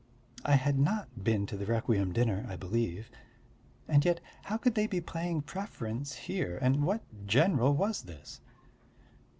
I 0.43 0.53
had 0.55 0.79
not 0.79 1.23
been 1.23 1.45
to 1.45 1.55
the 1.55 1.67
requiem 1.67 2.11
dinner, 2.11 2.43
I 2.49 2.55
believe. 2.55 3.11
And 3.87 4.03
yet 4.03 4.19
how 4.45 4.57
could 4.57 4.73
they 4.73 4.87
be 4.87 4.99
playing 4.99 5.43
preference 5.43 6.13
here 6.15 6.57
and 6.59 6.83
what 6.85 7.03
general 7.27 7.75
was 7.75 8.01
this? 8.01 8.41